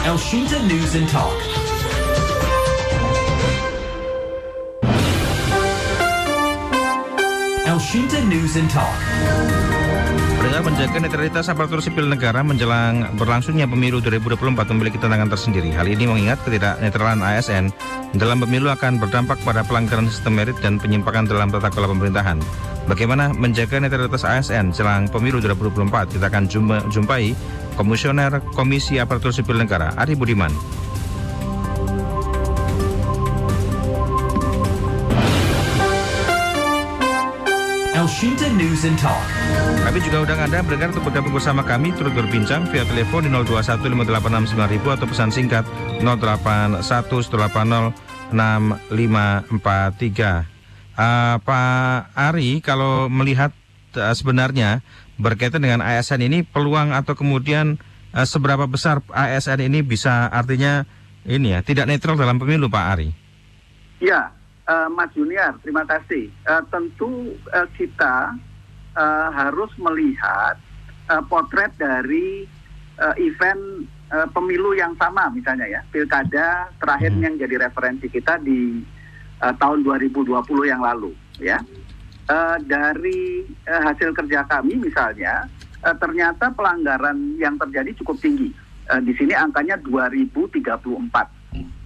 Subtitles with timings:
[0.00, 1.36] Elshinta News and Talk.
[7.68, 8.96] Elshinta News and Talk.
[10.40, 15.68] Pendengar menjaga netralitas aparatur sipil negara menjelang berlangsungnya pemilu 2024 memiliki tantangan tersendiri.
[15.76, 17.68] Hal ini mengingat ketidaknetralan ASN
[18.16, 22.40] dalam pemilu akan berdampak pada pelanggaran sistem merit dan penyimpangan dalam tata kelola pemerintahan.
[22.88, 26.16] Bagaimana menjaga netralitas ASN jelang pemilu 2024?
[26.16, 27.36] Kita akan jumpa, jumpai
[27.80, 30.52] Komisioner Komisi Aparatur Sipil Negara Ari Budiman.
[37.96, 39.24] Elshinta News and Talk.
[39.80, 44.96] Kami juga undang Anda mendengar untuk bergabung bersama kami turut berbincang via telepon di 0215869000
[45.00, 45.64] atau pesan singkat
[46.04, 48.36] 0811806543.
[51.00, 53.56] Uh, Pak Ari, kalau melihat
[53.96, 54.84] uh, sebenarnya
[55.20, 57.76] berkaitan dengan ASN ini peluang atau kemudian
[58.16, 60.88] uh, seberapa besar ASN ini bisa artinya
[61.28, 63.08] ini ya tidak netral dalam pemilu Pak Ari?
[64.00, 64.32] Ya,
[64.64, 66.32] uh, Mas Junior, terima kasih.
[66.48, 68.32] Uh, tentu uh, kita
[68.96, 70.56] uh, harus melihat
[71.12, 72.48] uh, potret dari
[72.96, 77.22] uh, event uh, pemilu yang sama misalnya ya, pilkada terakhir Hmm.
[77.28, 78.80] yang jadi referensi kita di
[79.44, 80.32] uh, tahun 2020
[80.64, 81.60] yang lalu ya.
[82.30, 85.50] Uh, dari uh, hasil kerja kami misalnya
[85.82, 88.54] uh, ternyata pelanggaran yang terjadi cukup tinggi.
[88.86, 90.78] Uh, di sini angkanya 2034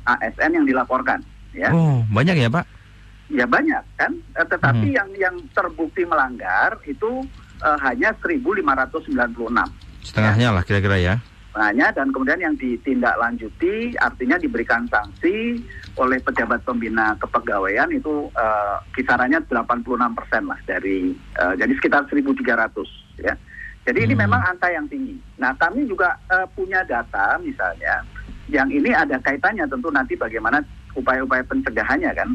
[0.05, 1.25] ASN yang dilaporkan
[1.57, 1.73] ya.
[1.73, 2.65] Oh banyak ya Pak?
[3.33, 4.97] Ya banyak kan, Eh, tetapi Hmm.
[5.01, 7.25] yang yang terbukti melanggar itu
[7.65, 9.65] eh, hanya 1.596
[10.05, 11.15] Setengahnya lah kira-kira ya.
[11.55, 15.63] Hanya dan kemudian yang ditindaklanjuti artinya diberikan sanksi
[15.95, 23.23] oleh pejabat pembina kepegawaian itu eh, kisarannya 86 persen lah dari eh, jadi sekitar 1.300
[23.23, 23.35] ya.
[23.85, 24.27] Jadi ini Hmm.
[24.27, 25.15] memang angka yang tinggi.
[25.39, 28.03] Nah kami juga eh, punya data misalnya
[28.51, 30.59] yang ini ada kaitannya tentu nanti bagaimana
[30.99, 32.31] upaya-upaya pencegahannya kan.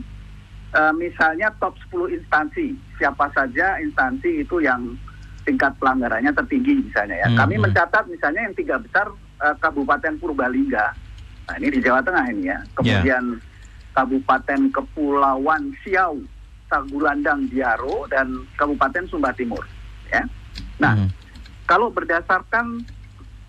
[0.69, 4.95] Eh, misalnya top 10 instansi siapa saja instansi itu yang
[5.49, 7.27] tingkat pelanggarannya tertinggi misalnya ya.
[7.33, 9.09] Hmm, Kami mencatat misalnya yang tiga besar
[9.41, 10.85] eh, Kabupaten Purbalingga.
[11.49, 12.61] Nah ini di Jawa Tengah ini ya.
[12.77, 13.41] Kemudian
[13.89, 16.21] Kabupaten Kepulauan Siau,
[16.69, 19.65] Tagulandang Diaro dan Kabupaten Sumba Timur.
[20.13, 20.21] Ya.
[20.77, 21.09] Nah Hmm.
[21.65, 22.85] kalau berdasarkan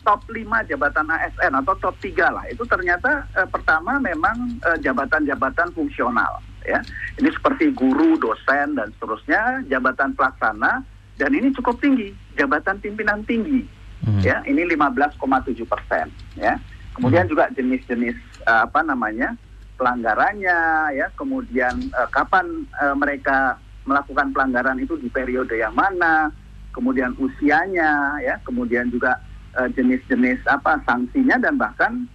[0.00, 5.76] top 5 jabatan ASN atau top 3 lah itu ternyata eh, pertama memang eh, jabatan-jabatan
[5.76, 6.80] fungsional ya
[7.16, 10.80] ini seperti guru dosen dan seterusnya jabatan pelaksana
[11.20, 13.60] dan ini cukup tinggi jabatan pimpinan tinggi.
[14.00, 14.24] Hmm.
[14.24, 15.20] ya ini 15,7
[15.68, 16.08] persen
[16.40, 16.56] ya.
[16.96, 18.16] Kemudian juga jenis-jenis
[18.48, 19.36] eh, apa namanya
[19.76, 20.56] pelanggarannya
[20.96, 21.12] ya.
[21.20, 26.32] Kemudian eh, kapan eh, mereka melakukan pelanggaran itu di periode yang mana
[26.72, 28.40] kemudian usianya ya.
[28.40, 29.20] Kemudian juga
[29.50, 32.08] jenis-jenis apa sanksinya dan bahkan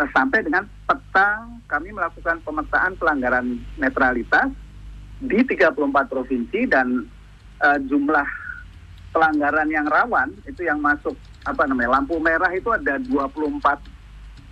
[0.00, 4.50] eh, sampai dengan peta kami melakukan pemetaan pelanggaran netralitas
[5.22, 5.76] di 34
[6.10, 7.06] provinsi dan
[7.62, 8.47] eh, jumlah
[9.10, 13.80] pelanggaran yang rawan itu yang masuk apa namanya lampu merah itu ada 24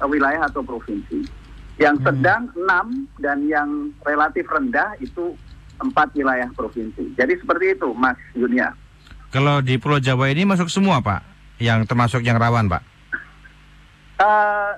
[0.00, 1.25] eh, wilayah atau provinsi.
[1.77, 2.06] Yang Hmm.
[2.09, 2.87] sedang 6
[3.21, 3.69] dan yang
[4.03, 5.37] relatif rendah itu
[5.77, 7.12] empat wilayah provinsi.
[7.15, 8.72] Jadi seperti itu Mas Yunia.
[9.28, 11.21] Kalau di Pulau Jawa ini masuk semua Pak,
[11.61, 12.81] yang termasuk yang rawan Pak.
[14.16, 14.71] Eh,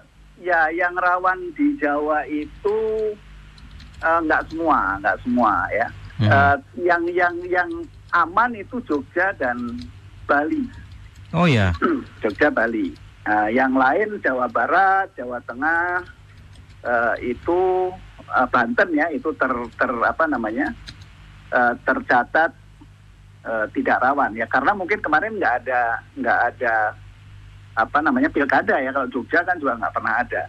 [0.43, 2.77] ya yang rawan di Jawa itu
[3.99, 5.87] eh, nggak semua, nggak semua ya.
[6.19, 6.27] Hmm.
[6.27, 7.71] Eh, yang yang yang
[8.12, 9.78] aman itu Jogja dan
[10.24, 10.64] Bali.
[11.36, 11.72] Oh ya,
[12.24, 13.08] Jogja, Bali.
[13.28, 16.00] Nah, yang lain Jawa Barat, Jawa Tengah
[16.80, 17.92] eh, itu
[18.24, 20.72] eh, Banten ya itu ter, ter apa namanya
[21.52, 22.56] eh, tercatat
[23.44, 26.75] eh, tidak rawan ya karena mungkin kemarin nggak ada nggak ada
[27.78, 30.42] apa namanya pilkada ya kalau Jogja kan juga nggak pernah ada.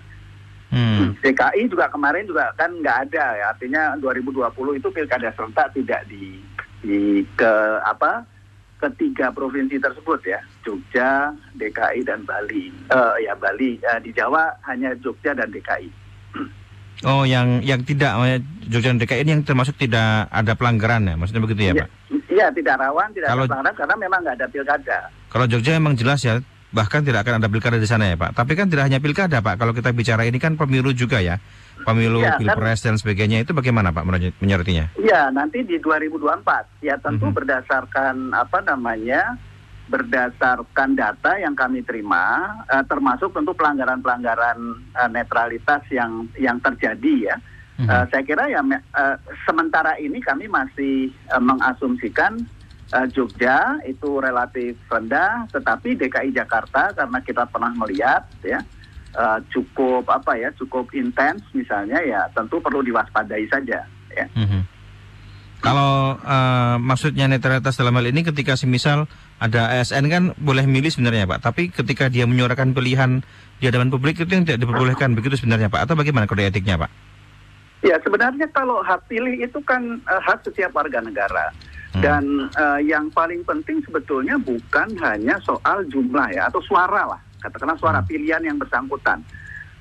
[0.71, 1.19] hmm.
[1.23, 6.39] DKI juga kemarin juga kan nggak ada ya artinya 2020 itu pilkada serentak tidak di
[6.79, 6.99] di
[7.33, 8.23] ke apa
[8.79, 12.71] ketiga provinsi tersebut ya Jogja, DKI dan Bali.
[12.87, 15.89] Eh ya Bali Eh, di Jawa hanya Jogja dan DKI.
[17.09, 21.15] oh yang yang tidak, eh, Jogja dan DKI ini yang termasuk tidak ada pelanggaran ya,
[21.15, 21.89] maksudnya begitu ya Iya, Pak?
[22.29, 24.97] Iya tidak rawan, tidak Kalau- ada pelanggaran karena memang nggak ada pilkada.
[25.27, 26.39] Kalau Jogja memang jelas ya,
[26.69, 28.31] bahkan tidak akan ada pilkada di sana ya Pak.
[28.31, 31.35] Tapi kan tidak hanya pilkada Pak, kalau kita bicara ini kan pemilu juga ya,
[31.81, 34.03] pemilu, kan- pilpres dan sebagainya itu bagaimana Pak
[34.39, 34.91] menyortinya?
[34.95, 37.35] Iya nanti di 2024 ya tentu Mhm.
[37.35, 39.35] berdasarkan apa namanya
[39.89, 44.57] berdasarkan data yang kami terima eh, termasuk tentu pelanggaran-pelanggaran
[44.95, 47.37] eh, netralitas yang yang terjadi ya.
[47.79, 52.37] Eh, saya kira ya eh, sementara ini kami masih eh, mengasumsikan
[52.89, 58.59] eh, Jogja itu relatif rendah, tetapi DKI Jakarta karena kita pernah melihat ya
[59.15, 64.25] eh, cukup apa ya cukup intens misalnya ya tentu perlu diwaspadai saja ya.
[64.35, 64.79] Mhm.
[65.59, 69.11] Kalau eh, maksudnya netralitas dalam hal ini ketika semisal
[69.43, 73.19] ada ASN kan boleh milih sebenarnya Pak, tapi ketika dia menyuarakan pilihan
[73.59, 76.91] di hadapan publik itu yang tidak diperbolehkan begitu sebenarnya Pak atau bagaimana kode etiknya Pak?
[77.79, 81.51] Ya sebenarnya kalau hak pilih itu kan eh, hak setiap warga negara.
[81.91, 82.03] Hmm.
[82.05, 82.23] Dan
[82.55, 87.99] eh, yang paling penting sebetulnya bukan hanya soal jumlah ya atau suara lah, katakanlah suara
[88.03, 89.23] pilihan yang bersangkutan.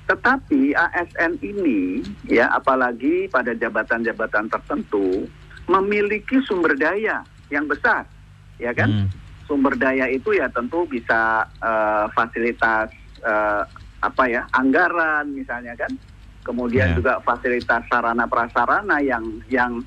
[0.09, 5.29] Tetapi ASN ini ya apalagi pada jabatan-jabatan tertentu
[5.69, 7.21] memiliki sumber daya
[7.53, 8.09] yang besar,
[8.57, 8.89] ya kan?
[8.89, 9.07] Hmm.
[9.45, 12.89] Sumber daya itu ya tentu bisa eh, fasilitas
[13.21, 13.63] eh,
[14.01, 15.93] apa ya anggaran misalnya kan,
[16.41, 16.95] kemudian Ya.
[16.97, 19.85] juga fasilitas sarana prasarana yang yang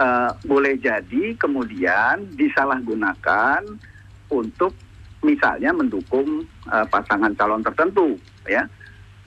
[0.00, 3.64] eh, boleh jadi kemudian disalahgunakan
[4.32, 4.72] untuk
[5.28, 6.40] misalnya mendukung
[6.72, 8.16] eh, pasangan calon tertentu
[8.48, 8.64] ya.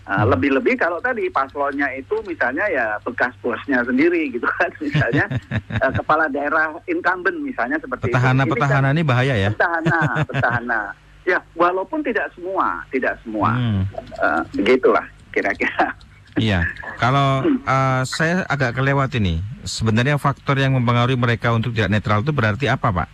[0.01, 0.25] Eh.
[0.25, 5.25] Lebih-lebih kalau tadi paslonnya itu misalnya ya bekas bosnya sendiri gitu kan, misalnya
[5.69, 8.17] eh, kepala daerah incumbent misalnya seperti itu.
[8.17, 9.49] Ini kan- Petahana-petahana ini bahaya ya?
[9.53, 9.99] petahana,
[10.29, 10.81] petahana.
[11.21, 13.53] Ya, walaupun tidak semua, tidak semua.
[13.53, 13.85] Hmm.
[14.17, 15.93] Eh, begitulah kira-kira.
[16.33, 16.65] Iya,
[16.97, 19.37] kalau eh, saya agak kelewat ini.
[19.61, 23.07] Sebenarnya faktor yang mempengaruhi mereka untuk tidak netral itu berarti apa, Pak?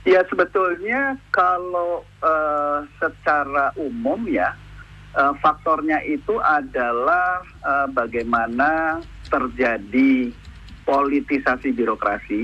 [0.00, 4.56] Ya sebetulnya kalau eh, secara umum ya
[5.12, 8.98] eh, faktornya itu adalah eh, bagaimana
[9.28, 10.32] terjadi
[10.88, 12.42] politisasi birokrasi,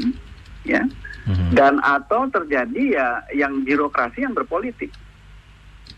[0.68, 0.84] ya,
[1.26, 1.58] Mhm.
[1.58, 4.92] dan atau terjadi ya yang birokrasi yang berpolitik.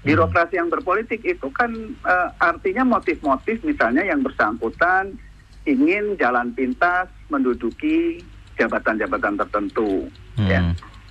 [0.00, 1.74] Birokrasi yang berpolitik itu kan
[2.06, 5.18] eh, artinya motif-motif misalnya yang bersangkutan
[5.66, 8.22] ingin jalan pintas menduduki
[8.56, 10.08] jabatan-jabatan tertentu,
[10.40, 10.62] ya.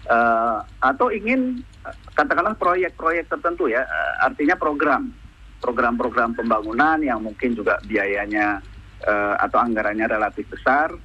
[0.08, 5.12] Eh, atau ingin eh, katakanlah proyek-proyek tertentu ya, eh, artinya program,
[5.60, 8.64] program-program pembangunan yang mungkin juga biayanya
[9.04, 10.96] eh, atau anggarannya relatif besar.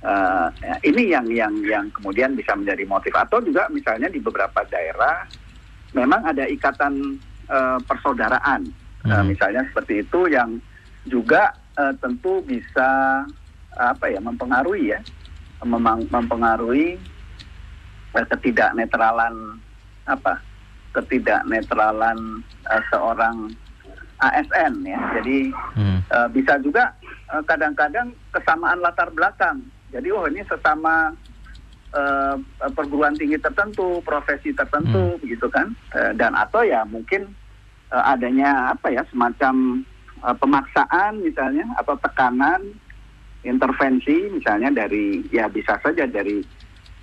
[0.00, 5.28] Ya, ini yang yang yang kemudian bisa menjadi motif atau juga misalnya di beberapa daerah
[5.92, 8.64] memang ada ikatan eh, persaudaraan,
[9.00, 9.32] Hmm.
[9.32, 10.60] misalnya seperti itu yang
[11.04, 13.20] juga eh, tentu bisa
[13.76, 15.00] apa ya mempengaruhi ya,
[15.68, 16.96] memang mempengaruhi
[18.14, 19.58] ketidaknetralan
[20.06, 20.42] apa
[20.90, 23.50] ketidaknetralan eh, seorang
[24.20, 25.00] ASN ya.
[25.20, 26.00] Jadi Hmm.
[26.04, 26.92] eh, bisa juga
[27.30, 29.62] eh, kadang-kadang kesamaan latar belakang.
[29.90, 31.14] Jadi oh ini sesama
[31.94, 32.34] eh,
[32.74, 35.70] perguruan tinggi tertentu profesi tertentu begitu kan.
[35.94, 37.30] Eh, dan atau ya mungkin
[37.90, 39.82] eh, adanya apa ya semacam
[40.26, 42.60] eh, pemaksaan misalnya atau tekanan
[43.40, 46.44] intervensi misalnya dari ya bisa saja dari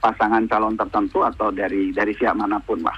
[0.08, 2.96] pasangan calon tertentu atau dari dari pihak mana pun lah.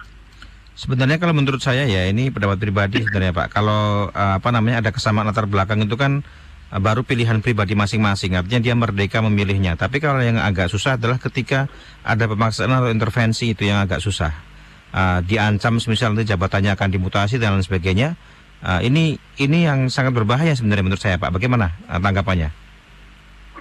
[0.78, 3.48] Sebenarnya kalau menurut saya ya ini pendapat pribadi sebenarnya Pak.
[3.52, 6.22] Kalau eh, apa namanya ada kesamaan latar belakang itu kan
[6.72, 8.38] eh, baru pilihan pribadi masing-masing.
[8.38, 9.76] Artinya dia merdeka memilihnya.
[9.76, 11.68] Tapi kalau yang agak susah adalah ketika
[12.06, 14.32] ada pemaksaan atau intervensi itu yang agak susah.
[14.94, 18.16] Eh, diancam semisal nanti jabatannya akan dimutasi dan lain sebagainya.
[18.64, 21.36] Eh, ini ini yang sangat berbahaya sebenarnya menurut saya Pak.
[21.36, 22.56] Bagaimana tanggapannya,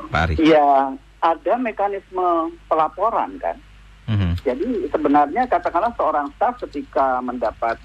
[0.06, 0.34] Pak Ari?
[0.38, 3.56] Ya ada mekanisme pelaporan kan.
[4.08, 4.40] Mhm.
[4.40, 7.76] Jadi sebenarnya katakanlah seorang staf ketika mendapat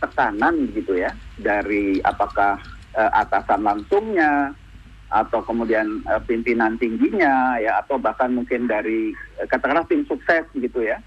[0.00, 2.58] tekanan gitu ya dari apakah
[2.96, 4.50] eh, atasan langsungnya
[5.10, 10.82] atau kemudian eh, pimpinan tingginya ya atau bahkan mungkin dari eh, katakanlah tim sukses gitu
[10.82, 10.98] ya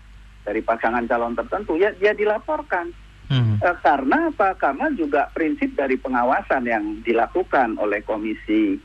[0.48, 2.94] dari pasangan calon tertentu ya dia dilaporkan.
[3.34, 4.54] Eh, karena apa?
[4.60, 8.78] Karena juga prinsip dari pengawasan yang dilakukan oleh Komisi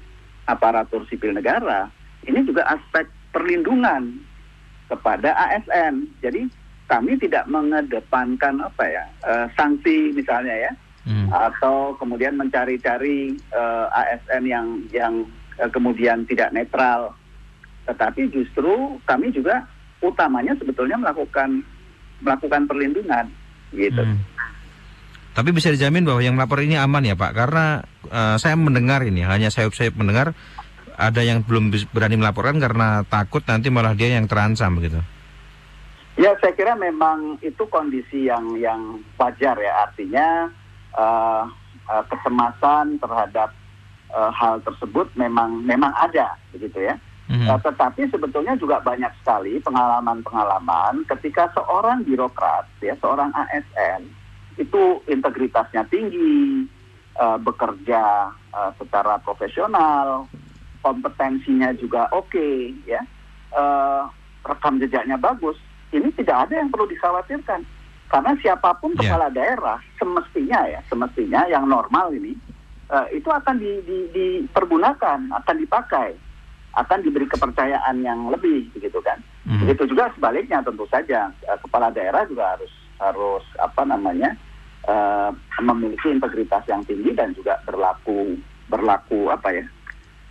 [0.48, 4.18] Aparatur Sipil Negara ini juga aspek perlindungan
[4.88, 6.08] kepada ASN.
[6.24, 6.48] Jadi
[6.88, 10.72] kami tidak mengedepankan apa ya eh, sanksi misalnya ya
[11.08, 11.32] Mhm.
[11.32, 15.24] atau kemudian mencari-cari eh, ASN yang yang
[15.56, 17.16] eh, kemudian tidak netral,
[17.88, 19.64] tetapi justru kami juga
[20.04, 21.64] utamanya sebetulnya melakukan
[22.20, 23.24] melakukan perlindungan
[23.72, 24.04] gitu.
[24.04, 24.20] Hmm.
[25.32, 27.80] Tapi bisa dijamin bahwa yang melapor ini aman ya Pak, karena
[28.12, 30.36] eh, saya mendengar ini hanya saya saya mendengar
[30.98, 34.98] ada yang belum berani melaporkan karena takut nanti malah dia yang terancam begitu.
[36.18, 40.50] Ya saya kira memang itu kondisi yang yang wajar ya artinya
[40.98, 41.44] eh,
[41.86, 43.54] eh, kecemasan terhadap
[44.10, 46.98] eh, hal tersebut memang memang ada begitu ya.
[47.30, 47.46] Mhm.
[47.46, 54.10] Eh, tetapi sebetulnya juga banyak sekali pengalaman-pengalaman ketika seorang birokrat ya seorang ASN
[54.58, 56.66] itu integritasnya tinggi,
[57.14, 60.26] eh, bekerja eh, secara profesional,
[60.82, 63.00] kompetensinya juga oke ya,
[63.52, 64.02] eh,
[64.44, 65.56] rekam jejaknya bagus.
[65.88, 67.64] Ini tidak ada yang perlu dikhawatirkan.
[68.08, 69.04] Karena siapa pun Ya.
[69.04, 72.32] kepala daerah semestinya ya, semestinya yang normal ini
[72.88, 76.16] eh, itu akan di, di, dipergunakan, akan dipakai,
[76.72, 79.20] akan diberi kepercayaan yang lebih begitu kan.
[79.44, 79.68] Mhm.
[79.68, 84.32] Begitu juga sebaliknya tentu saja eh, kepala daerah juga harus harus apa namanya
[84.88, 85.30] eh,
[85.60, 88.40] memiliki integritas yang tinggi dan juga berlaku
[88.72, 89.64] berlaku apa ya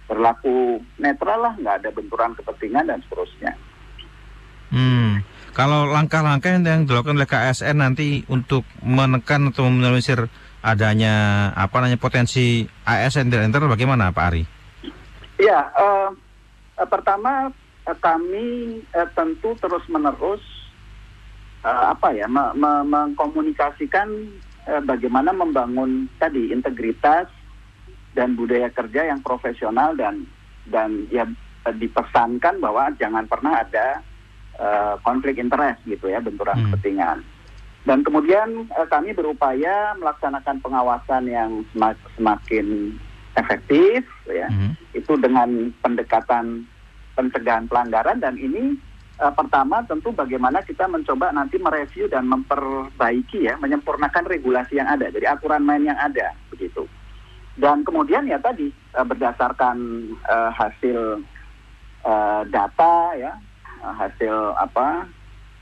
[0.08, 3.52] berlaku netral lah nggak ada benturan kepentingan dan seterusnya.
[4.72, 5.24] Hmm.
[5.56, 10.30] Kalau langkah-langkah yang dilakukan oleh KSN nanti untuk menekan atau meminimalisir
[10.62, 14.44] adanya apa namanya potensi ASN di internal bagaimana Pak Ari?
[15.42, 16.10] Ya, eh,
[16.78, 17.50] eh, pertama
[17.88, 20.44] eh, kami eh, tentu terus menerus
[21.66, 24.08] eh, apa ya me- me- mengkomunikasikan
[24.68, 27.32] eh, bagaimana membangun tadi integritas
[28.18, 30.26] dan budaya kerja yang profesional dan
[30.66, 31.30] dan ya
[31.70, 34.02] dipesankan bahwa jangan pernah ada
[34.58, 36.74] eh, konflik interest gitu ya benturan Hmm.
[36.74, 37.22] kepentingan.
[37.86, 42.98] Dan kemudian eh, kami berupaya melaksanakan pengawasan yang semak- semakin
[43.38, 44.98] efektif ya Mhm.
[44.98, 46.66] itu dengan pendekatan
[47.14, 48.74] pencegahan pelanggaran dan ini
[49.18, 55.14] eh, pertama tentu bagaimana kita mencoba nanti mereview dan memperbaiki ya menyempurnakan regulasi yang ada
[55.14, 56.86] jadi aturan main yang ada begitu
[57.58, 59.78] dan kemudian ya tadi eh, berdasarkan
[60.24, 61.00] eh, hasil
[62.06, 63.34] eh, data ya
[63.78, 65.06] hasil apa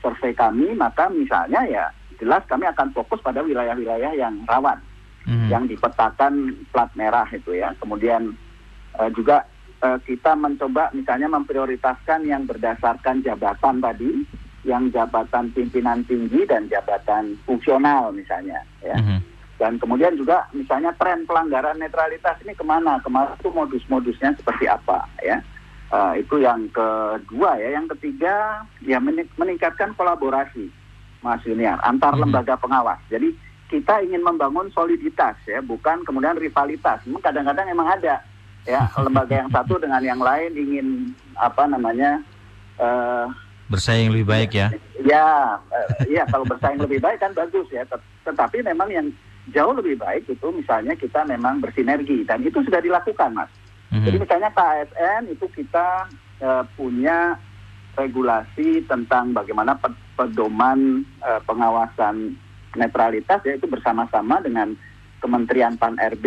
[0.00, 1.84] survei kami maka misalnya ya
[2.16, 4.80] jelas kami akan fokus pada wilayah-wilayah yang rawan
[5.26, 5.50] Mhm.
[5.50, 7.74] yang dipetakan plat merah itu ya.
[7.82, 8.30] Kemudian
[8.94, 9.42] eh, juga
[9.82, 14.22] eh, kita mencoba misalnya memprioritaskan yang berdasarkan jabatan tadi,
[14.62, 18.94] yang jabatan pimpinan tinggi dan jabatan fungsional misalnya ya.
[18.94, 19.18] Mhm.
[19.56, 23.00] Dan kemudian juga misalnya tren pelanggaran netralitas ini ke mana?
[23.00, 25.40] Kemarin itu modus-modusnya seperti apa ya?
[25.86, 27.80] Eh, itu yang kedua ya.
[27.80, 29.00] Yang ketiga ya
[29.36, 30.68] meningkatkan kolaborasi
[31.24, 32.28] Mas Yuniar antar Mhm.
[32.28, 33.00] lembaga pengawas.
[33.08, 33.32] Jadi
[33.66, 37.00] kita ingin membangun soliditas ya, bukan kemudian rivalitas.
[37.02, 38.20] Memang kadang-kadang emang ada
[38.62, 40.86] ya lembaga yang satu dengan yang lain ingin
[41.34, 42.20] apa namanya
[42.76, 43.26] eh
[43.66, 44.68] Bersaing lebih baik ya.
[45.02, 45.58] Ya,
[46.06, 47.82] ya kalau bersaing lebih baik kan bagus ya.
[47.82, 49.06] Tet- Tetapi memang yang
[49.54, 53.50] jauh lebih baik itu misalnya kita memang bersinergi dan itu sudah dilakukan, Mas.
[53.94, 54.04] Mhm.
[54.06, 56.10] Jadi misalnya KSN itu kita
[56.42, 57.38] eh, punya
[57.94, 62.34] regulasi tentang bagaimana pe- pedoman eh, pengawasan
[62.74, 64.74] netralitas yaitu bersama-sama dengan
[65.22, 66.26] Kementerian Pan RB,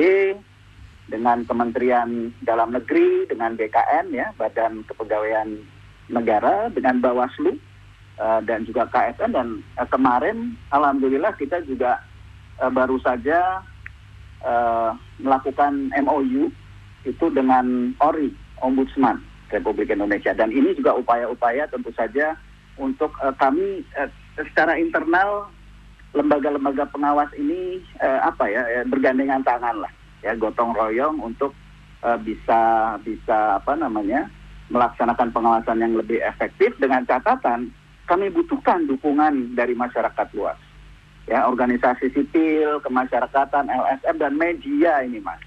[1.11, 5.61] dengan Kementerian Dalam Negeri, dengan BKN ya, Badan Kepegawaian
[6.09, 7.53] Negara, dengan Bawaslu
[8.17, 9.47] eh, dan juga KSN dan
[9.91, 12.01] kemarin alhamdulillah kita juga
[12.67, 13.63] baru saja
[14.43, 14.91] eh,
[15.23, 16.51] melakukan MOU
[17.07, 20.35] itu dengan ORI, Ombudsman Republik Indonesia.
[20.35, 22.35] Dan ini juga upaya-upaya tentu saja
[22.75, 25.47] untuk eh, kami eh, secara internal
[26.15, 29.91] lembaga-lembaga pengawas ini eh, apa ya eh, bergandengan tangan lah
[30.25, 31.53] ya gotong royong untuk
[32.01, 34.25] eh, bisa bisa apa namanya
[34.73, 37.69] melaksanakan pengawasan yang lebih efektif dengan catatan
[38.09, 40.57] kami butuhkan dukungan dari masyarakat luas
[41.29, 45.37] ya organisasi sipil kemasyarakatan LSM dan media ini mas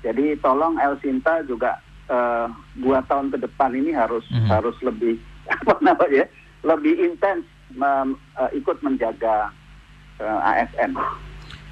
[0.00, 1.76] jadi tolong El Sinta juga
[2.08, 4.48] eh, dua tahun ke depan ini harus Mhm.
[4.48, 5.20] harus lebih
[5.52, 6.24] apa namanya
[6.64, 9.52] lebih intens mem- eh, ikut menjaga
[10.16, 10.96] eh, ASN.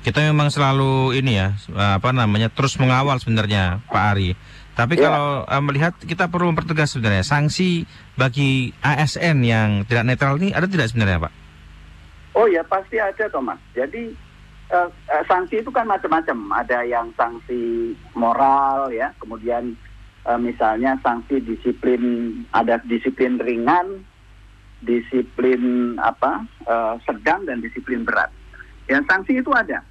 [0.01, 4.33] Kita memang selalu ini ya, apa namanya, terus mengawal sebenarnya Pak Ari.
[4.73, 5.07] Tapi Ya.
[5.07, 7.85] kalau eh, melihat kita perlu mempertegas sebenarnya sanksi
[8.17, 11.33] bagi ASN yang tidak netral ini ada tidak sebenarnya Pak?
[12.41, 13.61] Oh ya pasti ada Thomas.
[13.77, 14.17] Jadi
[14.73, 16.65] eh, eh, sanksi itu kan macam-macam.
[16.65, 19.77] Ada yang sanksi moral ya, kemudian
[20.25, 24.01] eh, misalnya sanksi disiplin, ada disiplin ringan,
[24.81, 28.33] disiplin apa eh, sedang dan disiplin berat.
[28.89, 29.85] Ya sanksi itu ada.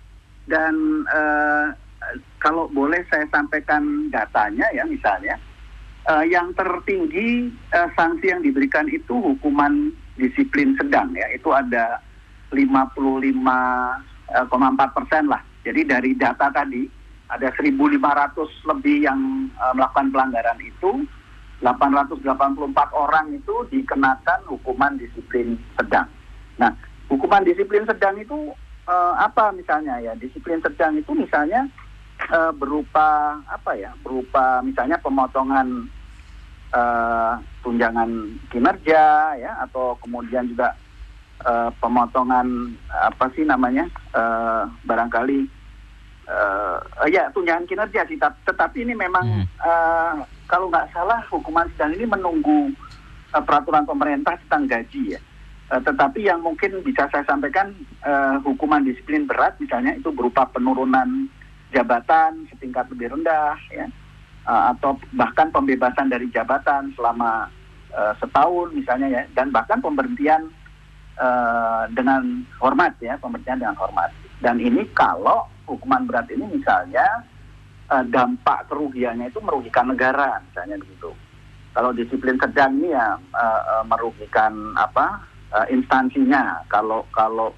[0.50, 1.66] Dan eh,
[2.42, 5.38] kalau boleh saya sampaikan datanya ya misalnya,
[6.10, 12.09] eh, yang tertinggi eh, sanksi yang diberikan itu hukuman disiplin sedang ya, itu ada
[12.52, 15.42] 55,4 persen lah.
[15.66, 16.90] Jadi dari data tadi
[17.30, 17.78] ada 1.500
[18.66, 21.06] lebih yang eh, melakukan pelanggaran itu,
[21.62, 22.26] 884
[22.96, 26.08] orang itu dikenakan hukuman disiplin sedang.
[26.58, 26.74] Nah,
[27.12, 28.50] hukuman disiplin sedang itu
[28.90, 30.18] eh, apa misalnya ya?
[30.18, 31.70] Disiplin sedang itu misalnya
[32.34, 33.94] eh, berupa apa ya?
[34.02, 35.86] Berupa misalnya pemotongan
[36.74, 38.10] eh, tunjangan
[38.50, 40.74] kinerja ya, atau kemudian juga
[41.40, 42.48] eh, pemotongan
[42.92, 43.88] apa sih namanya?
[44.12, 45.40] eh, barangkali
[46.28, 46.78] eh,
[47.10, 48.18] ya tunjangan kinerja sih.
[48.18, 49.46] Tet- Tetapi ini memang Hmm.
[49.46, 50.14] eh,
[50.46, 52.74] kalau nggak salah hukuman sedang ini menunggu
[53.30, 55.20] eh, peraturan pemerintah tentang gaji ya.
[55.70, 61.30] Eh, tetapi yang mungkin bisa saya sampaikan eh, hukuman disiplin berat misalnya itu berupa penurunan
[61.70, 63.88] jabatan setingkat lebih rendah ya
[64.50, 67.46] Eh, atau bahkan pembebasan dari jabatan selama
[68.18, 70.46] setahun misalnya ya dan bahkan pemberhentian
[71.20, 74.10] eh, dengan hormat ya pemberhentian dengan hormat.
[74.40, 77.06] Dan ini kalau hukuman berat ini misalnya
[77.92, 81.12] eh, dampak kerugiannya itu merugikan negara misalnya begitu.
[81.76, 85.22] Kalau disiplin sedang ini ya eh, eh, merugikan apa
[85.54, 86.66] eh, instansinya.
[86.72, 87.54] Kalau kalau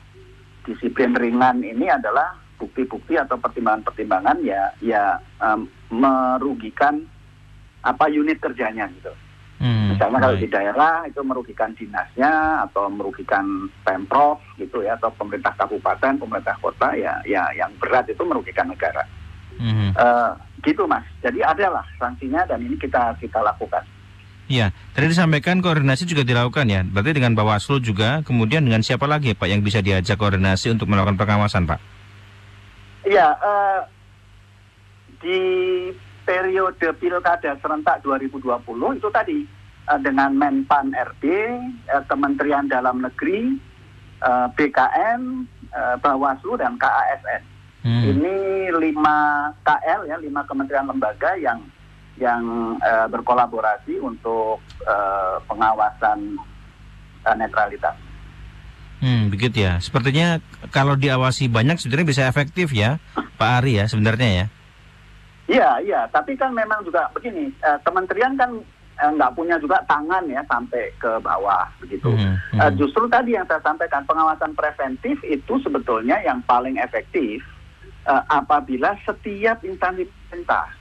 [0.65, 7.01] disiplin ringan ini adalah bukti-bukti atau pertimbangan-pertimbangan ya ya em, merugikan
[7.81, 9.09] apa unit kerjanya gitu.
[9.61, 10.41] Hmm, Misalnya kalau baik.
[10.41, 13.45] di daerah itu merugikan dinasnya atau merugikan
[13.85, 19.05] pemprov gitu ya atau pemerintah kabupaten, pemerintah kota ya ya yang berat itu merugikan negara.
[19.61, 19.93] Mhm.
[19.93, 20.31] Eh,
[20.65, 21.05] gitu mas.
[21.21, 23.85] Jadi adalah sanksinya dan ini kita kita lakukan.
[24.49, 26.81] Iya, tadi disampaikan koordinasi juga dilakukan ya.
[26.81, 31.15] Berarti dengan Bawaslu juga, kemudian dengan siapa lagi Pak yang bisa diajak koordinasi untuk melakukan
[31.21, 31.79] pengawasan Pak?
[33.05, 33.79] Iya, eh,
[35.21, 35.39] di
[36.31, 38.39] periode pilkada serentak 2020
[38.95, 39.39] itu tadi
[39.91, 41.23] eh, dengan Menpan RB,
[41.91, 43.59] eh, Kementerian Dalam Negeri,
[44.23, 45.51] eh, BKN,
[46.03, 47.43] Bawaslu dan KASN.
[47.81, 48.03] Hmm.
[48.03, 48.35] Ini
[48.75, 51.63] lima KL ya, lima kementerian lembaga yang
[52.21, 52.43] yang
[52.77, 56.37] eh, berkolaborasi untuk eh, pengawasan
[57.25, 57.97] eh, netralitas.
[59.01, 59.81] Hmm, begitu ya.
[59.81, 60.37] Sepertinya
[60.69, 63.01] kalau diawasi banyak sebenarnya bisa efektif ya,
[63.41, 64.45] Pak Ari ya sebenarnya ya.
[65.51, 66.01] Iya, iya.
[66.07, 68.55] Tapi kan memang juga begini, eh, kementerian kan
[69.01, 72.07] eh, nggak punya juga tangan ya sampai ke bawah begitu.
[72.07, 72.59] Hmm, hmm.
[72.63, 77.43] Eh, justru tadi yang saya sampaikan pengawasan preventif itu sebetulnya yang paling efektif
[78.07, 80.71] eh, apabila setiap instansi pemerintah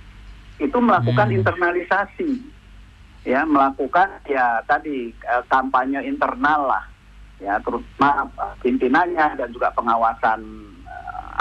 [0.60, 1.36] itu melakukan Hmm.
[1.40, 2.30] internalisasi,
[3.26, 6.84] ya melakukan ya tadi eh, kampanye internal lah,
[7.42, 10.69] ya terutama eh, pimpinannya dan juga pengawasan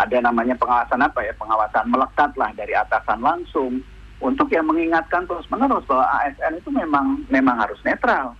[0.05, 3.83] ada namanya pengawasan apa ya pengawasan melekat lah dari atasan langsung
[4.19, 8.35] untuk yang mengingatkan terus menerus bahwa ASN itu memang memang harus netral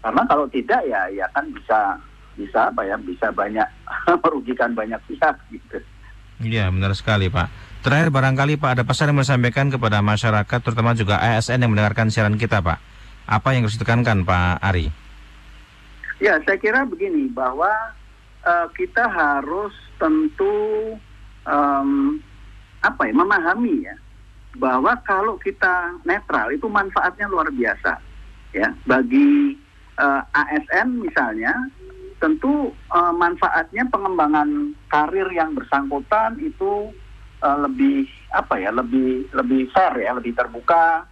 [0.00, 1.98] karena kalau tidak ya ya kan bisa
[2.38, 3.66] bisa apa ya bisa banyak
[4.24, 5.78] merugikan banyak pihak gitu.
[6.40, 7.52] Iya, benar sekali Pak.
[7.84, 12.08] Terakhir barangkali Pak ada pesan yang mau disampaikan kepada masyarakat, terutama juga ASN yang mendengarkan
[12.08, 12.80] siaran kita Pak.
[13.28, 14.88] Apa yang harus ditekankan Pak Ari?
[16.20, 17.68] Ya, saya kira begini bahwa
[18.44, 20.56] eh, kita harus tentu
[21.44, 22.18] em,
[22.80, 23.94] apa ya memahami ya
[24.56, 28.00] bahwa kalau kita netral itu manfaatnya luar biasa
[28.56, 28.72] ya.
[28.88, 29.54] Bagi
[30.00, 31.54] eh, ASN misalnya
[32.18, 36.90] tentu eh, manfaatnya pengembangan karir yang bersangkutan itu
[37.44, 41.06] eh, lebih apa ya lebih lebih fair ya lebih terbuka.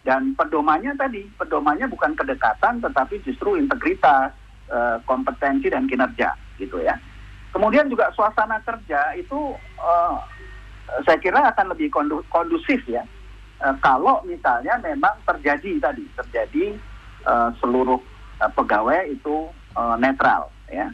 [0.00, 4.32] Dan pedomannya tadi pedomannya bukan kedekatan tetapi justru integritas
[4.72, 6.96] eh, kompetensi dan kinerja gitu ya
[7.50, 10.16] kemudian juga suasana kerja itu eh,
[11.06, 13.04] saya kira akan lebih kondu- kondusif ya.
[13.60, 16.64] Eh, kalau misalnya memang terjadi tadi terjadi
[17.26, 18.00] eh, seluruh
[18.42, 20.88] eh, pegawai itu eh, netral ya.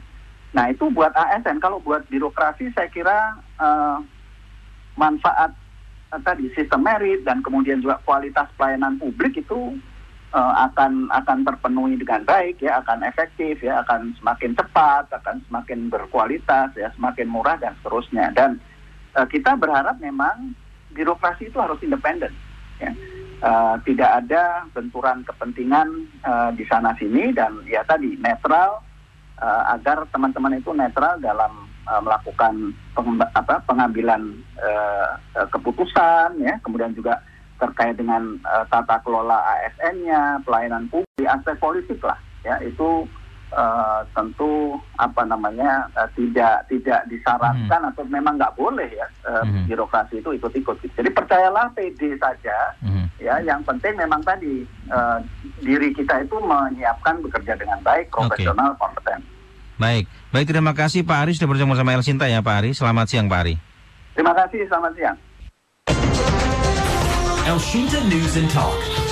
[0.57, 3.99] Nah itu buat ASN kalau buat birokrasi saya kira eh,
[4.97, 5.53] manfaat
[6.13, 9.77] eh, tadi sistem merit dan kemudian juga kualitas pelayanan publik itu
[10.37, 15.89] eh, akan akan terpenuhi dengan baik ya akan efektif ya akan semakin cepat akan semakin
[15.89, 18.37] berkualitas ya semakin murah dan seterusnya.
[18.37, 18.61] Dan
[19.17, 20.53] eh, kita berharap memang
[20.93, 22.33] birokrasi itu harus independen
[22.77, 22.93] ya.
[23.37, 25.89] Eh, tidak ada benturan kepentingan
[26.25, 28.81] eh, di sana sini dan ya tadi netral
[29.37, 32.75] eh, agar teman-teman itu netral dalam melakukan
[33.63, 35.11] pengambilan eh,
[35.55, 36.59] keputusan ya.
[36.67, 37.23] Kemudian juga
[37.57, 43.05] terkait dengan eh, tata kelola ASN-nya pelayanan publik aspek politik lah ya itu
[43.49, 49.67] eh, tentu apa namanya eh, tidak tidak disarankan atau memang nggak boleh ya eh, Mhm.
[49.67, 53.05] birokrasi itu ikut-ikut jadi percayalah PD saja Mhm.
[53.19, 55.19] ya yang penting memang tadi eh,
[55.61, 59.23] diri kita itu menyiapkan bekerja dengan baik profesional kompeten
[59.77, 62.71] Baik, baik terima kasih Pak Ari sudah bersama sama El Sinta ya Pak Ari.
[62.73, 63.55] Selamat siang Pak Ari.
[64.13, 65.17] terima kasih selamat siang
[67.47, 69.06] El Shinta News and Talk.